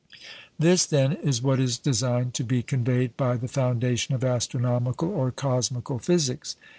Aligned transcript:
This, 0.57 0.87
then, 0.87 1.11
is 1.13 1.43
what 1.43 1.59
is 1.59 1.77
designed 1.77 2.33
to 2.33 2.43
be 2.43 2.63
conveyed 2.63 3.15
by 3.17 3.37
the 3.37 3.47
"foundation 3.47 4.15
of 4.15 4.23
astronomical 4.23 5.09
or 5.09 5.29
cosmical 5.29 5.99
physics." 5.99 6.55